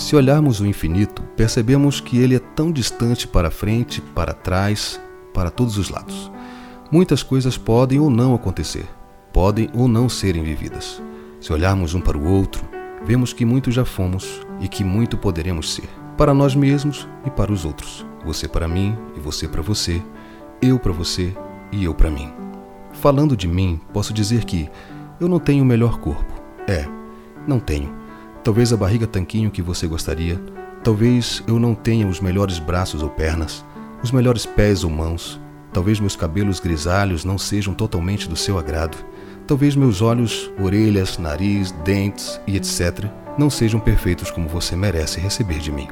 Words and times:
Se 0.00 0.16
olharmos 0.16 0.60
o 0.60 0.66
infinito, 0.66 1.22
percebemos 1.36 2.00
que 2.00 2.16
ele 2.16 2.34
é 2.34 2.38
tão 2.38 2.72
distante 2.72 3.28
para 3.28 3.50
frente, 3.50 4.00
para 4.00 4.32
trás, 4.32 4.98
para 5.34 5.50
todos 5.50 5.76
os 5.76 5.90
lados. 5.90 6.32
Muitas 6.90 7.22
coisas 7.22 7.58
podem 7.58 8.00
ou 8.00 8.08
não 8.08 8.34
acontecer, 8.34 8.88
podem 9.30 9.68
ou 9.74 9.86
não 9.86 10.08
serem 10.08 10.42
vividas. 10.42 11.02
Se 11.38 11.52
olharmos 11.52 11.94
um 11.94 12.00
para 12.00 12.16
o 12.16 12.26
outro, 12.26 12.64
vemos 13.04 13.34
que 13.34 13.44
muito 13.44 13.70
já 13.70 13.84
fomos 13.84 14.40
e 14.58 14.68
que 14.68 14.82
muito 14.82 15.18
poderemos 15.18 15.74
ser, 15.74 15.88
para 16.16 16.32
nós 16.32 16.54
mesmos 16.54 17.06
e 17.26 17.30
para 17.30 17.52
os 17.52 17.66
outros. 17.66 18.04
Você 18.24 18.48
para 18.48 18.66
mim 18.66 18.96
e 19.14 19.20
você 19.20 19.46
para 19.46 19.60
você, 19.60 20.02
eu 20.62 20.78
para 20.78 20.92
você 20.92 21.36
e 21.70 21.84
eu 21.84 21.94
para 21.94 22.10
mim. 22.10 22.32
Falando 22.90 23.36
de 23.36 23.46
mim, 23.46 23.78
posso 23.92 24.14
dizer 24.14 24.46
que 24.46 24.66
eu 25.20 25.28
não 25.28 25.38
tenho 25.38 25.62
o 25.62 25.66
melhor 25.66 25.98
corpo. 25.98 26.32
É, 26.66 26.88
não 27.46 27.60
tenho. 27.60 27.99
Talvez 28.42 28.72
a 28.72 28.76
barriga 28.76 29.06
tanquinho 29.06 29.50
que 29.50 29.60
você 29.60 29.86
gostaria, 29.86 30.40
talvez 30.82 31.42
eu 31.46 31.58
não 31.58 31.74
tenha 31.74 32.06
os 32.06 32.20
melhores 32.20 32.58
braços 32.58 33.02
ou 33.02 33.10
pernas, 33.10 33.62
os 34.02 34.10
melhores 34.10 34.46
pés 34.46 34.82
ou 34.82 34.88
mãos, 34.88 35.38
talvez 35.74 36.00
meus 36.00 36.16
cabelos 36.16 36.58
grisalhos 36.58 37.22
não 37.22 37.36
sejam 37.36 37.74
totalmente 37.74 38.26
do 38.26 38.36
seu 38.36 38.58
agrado, 38.58 38.96
talvez 39.46 39.76
meus 39.76 40.00
olhos, 40.00 40.50
orelhas, 40.58 41.18
nariz, 41.18 41.70
dentes 41.84 42.40
e 42.46 42.56
etc. 42.56 43.04
não 43.36 43.50
sejam 43.50 43.78
perfeitos 43.78 44.30
como 44.30 44.48
você 44.48 44.74
merece 44.74 45.20
receber 45.20 45.58
de 45.58 45.70
mim. 45.70 45.88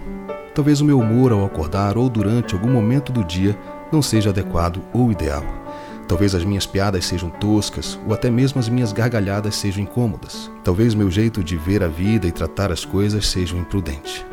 Talvez 0.54 0.80
o 0.80 0.86
meu 0.86 0.98
humor 0.98 1.32
ao 1.32 1.44
acordar 1.44 1.98
ou 1.98 2.08
durante 2.08 2.54
algum 2.54 2.70
momento 2.70 3.12
do 3.12 3.22
dia 3.22 3.56
não 3.92 4.00
seja 4.00 4.30
adequado 4.30 4.82
ou 4.94 5.12
ideal. 5.12 5.44
Talvez 6.08 6.34
as 6.34 6.42
minhas 6.42 6.64
piadas 6.64 7.04
sejam 7.04 7.28
toscas 7.28 7.98
ou 8.06 8.14
até 8.14 8.30
mesmo 8.30 8.58
as 8.58 8.68
minhas 8.68 8.92
gargalhadas 8.92 9.54
sejam 9.54 9.82
incômodas. 9.82 10.50
Talvez 10.64 10.94
meu 10.94 11.10
jeito 11.10 11.44
de 11.44 11.56
ver 11.58 11.82
a 11.82 11.88
vida 11.88 12.26
e 12.26 12.32
tratar 12.32 12.72
as 12.72 12.82
coisas 12.82 13.26
seja 13.26 13.54
imprudente. 13.54 14.24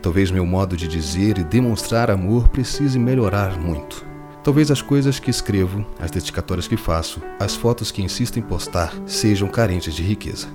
Talvez 0.00 0.30
meu 0.30 0.46
modo 0.46 0.76
de 0.76 0.86
dizer 0.86 1.36
e 1.36 1.42
demonstrar 1.42 2.08
amor 2.08 2.48
precise 2.48 2.98
melhorar 3.00 3.58
muito. 3.58 4.06
Talvez 4.44 4.70
as 4.70 4.80
coisas 4.80 5.18
que 5.18 5.30
escrevo, 5.30 5.84
as 5.98 6.10
dedicatórias 6.10 6.68
que 6.68 6.76
faço, 6.76 7.20
as 7.40 7.56
fotos 7.56 7.90
que 7.90 8.02
insisto 8.02 8.38
em 8.38 8.42
postar 8.42 8.92
sejam 9.06 9.48
carentes 9.48 9.94
de 9.94 10.02
riqueza. 10.02 10.46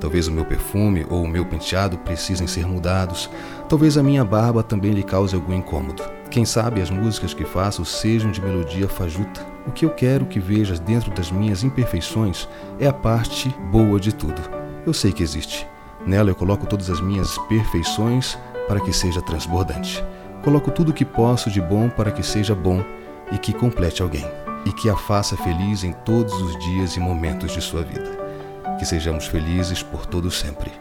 Talvez 0.00 0.26
o 0.26 0.32
meu 0.32 0.44
perfume 0.44 1.06
ou 1.08 1.22
o 1.22 1.28
meu 1.28 1.46
penteado 1.46 1.96
precisem 1.98 2.46
ser 2.46 2.66
mudados. 2.66 3.30
Talvez 3.68 3.96
a 3.96 4.02
minha 4.02 4.24
barba 4.24 4.62
também 4.62 4.92
lhe 4.92 5.02
cause 5.02 5.34
algum 5.34 5.54
incômodo. 5.54 6.02
Quem 6.34 6.44
sabe 6.44 6.82
as 6.82 6.90
músicas 6.90 7.32
que 7.32 7.44
faço 7.44 7.84
sejam 7.84 8.32
de 8.32 8.42
melodia 8.42 8.88
fajuta. 8.88 9.46
O 9.68 9.70
que 9.70 9.84
eu 9.84 9.90
quero 9.90 10.26
que 10.26 10.40
vejas 10.40 10.80
dentro 10.80 11.12
das 11.12 11.30
minhas 11.30 11.62
imperfeições 11.62 12.48
é 12.80 12.88
a 12.88 12.92
parte 12.92 13.48
boa 13.70 14.00
de 14.00 14.12
tudo. 14.12 14.42
Eu 14.84 14.92
sei 14.92 15.12
que 15.12 15.22
existe. 15.22 15.64
Nela 16.04 16.30
eu 16.30 16.34
coloco 16.34 16.66
todas 16.66 16.90
as 16.90 17.00
minhas 17.00 17.38
perfeições 17.46 18.36
para 18.66 18.80
que 18.80 18.92
seja 18.92 19.22
transbordante. 19.22 20.04
Coloco 20.42 20.72
tudo 20.72 20.88
o 20.88 20.92
que 20.92 21.04
posso 21.04 21.48
de 21.52 21.60
bom 21.60 21.88
para 21.88 22.10
que 22.10 22.24
seja 22.24 22.52
bom 22.52 22.82
e 23.30 23.38
que 23.38 23.52
complete 23.52 24.02
alguém, 24.02 24.26
e 24.66 24.72
que 24.72 24.90
a 24.90 24.96
faça 24.96 25.36
feliz 25.36 25.84
em 25.84 25.92
todos 25.92 26.34
os 26.34 26.58
dias 26.58 26.96
e 26.96 27.00
momentos 27.00 27.52
de 27.52 27.60
sua 27.60 27.84
vida 27.84 28.24
que 28.76 28.84
sejamos 28.84 29.26
felizes 29.26 29.84
por 29.84 30.04
todo 30.04 30.30
sempre. 30.32 30.72